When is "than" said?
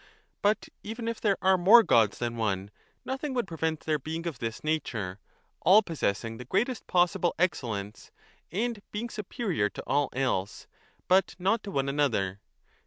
2.17-2.35